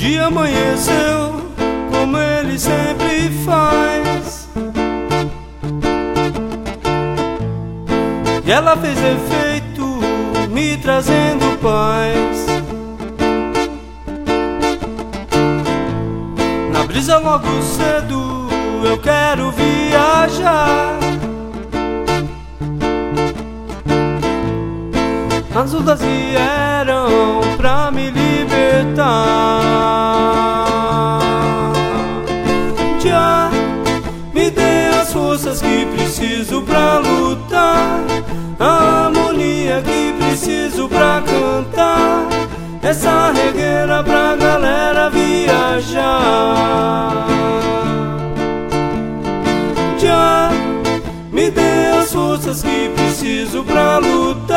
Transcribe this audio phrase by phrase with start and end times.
[0.00, 1.42] dia amanheceu
[1.90, 4.48] como ele sempre faz.
[8.42, 9.84] E ela fez efeito,
[10.48, 12.46] me trazendo paz.
[16.72, 18.48] Na brisa logo cedo,
[18.82, 20.98] eu quero viajar.
[25.54, 28.39] As ondas vieram pra me livrar
[28.80, 30.50] libertar.
[33.00, 33.50] Já
[34.32, 38.00] me dê as forças que preciso pra lutar.
[38.58, 42.26] A harmonia que preciso pra cantar.
[42.82, 46.06] Essa regueira pra galera viajar.
[49.98, 50.50] Já
[51.30, 54.49] me dê as forças que preciso pra lutar.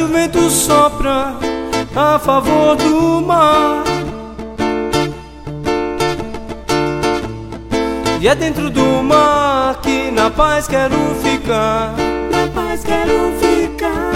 [0.00, 1.34] Tarde o vento sopra
[1.94, 3.84] a favor do mar.
[8.20, 11.94] E é dentro do mar que na paz quero ficar.
[12.30, 14.12] Na paz quero ficar.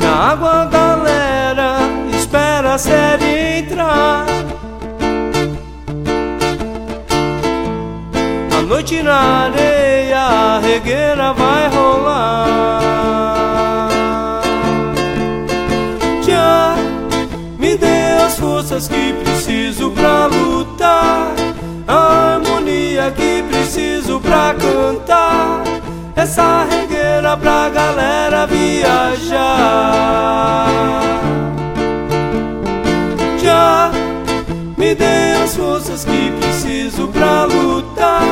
[0.00, 1.76] Na água a galera
[2.16, 4.26] espera a série entrar.
[8.56, 12.83] A noite na areia a regueira vai rolar.
[18.74, 21.32] Forças que preciso pra lutar.
[21.86, 25.62] A harmonia que preciso pra cantar.
[26.16, 29.46] Essa regueira pra galera viajar.
[33.38, 33.90] Já
[34.76, 38.22] me dê as forças que preciso pra lutar.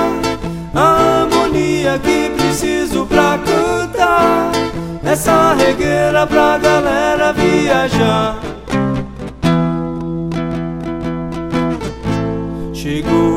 [0.75, 4.51] A harmonia que preciso pra cantar.
[5.05, 8.42] Essa regueira pra galera viajar.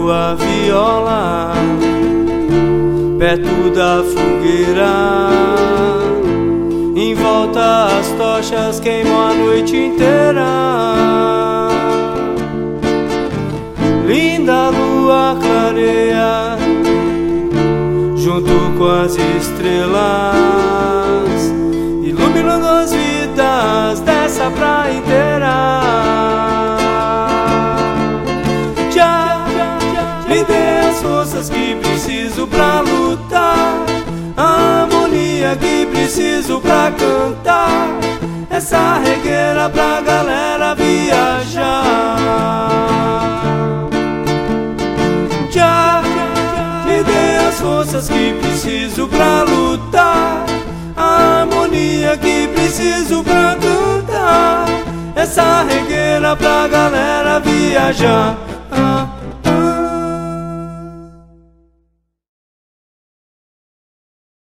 [0.06, 1.54] Chegou a viola
[3.18, 5.30] perto da fogueira.
[6.96, 10.46] Em volta as tochas queimam a noite inteira.
[14.06, 16.56] Linda lua clareia
[18.16, 19.96] junto com as estrelas,
[22.04, 25.15] iluminando as vidas dessa praia inteira.
[30.96, 33.76] As forças que preciso pra lutar,
[34.38, 37.90] a harmonia que preciso pra cantar,
[38.50, 42.16] essa regueira pra galera viajar.
[45.52, 46.02] Já
[46.86, 50.46] me dê as forças que preciso pra lutar,
[50.96, 54.66] a harmonia que preciso pra cantar,
[55.14, 58.38] essa regueira pra galera viajar.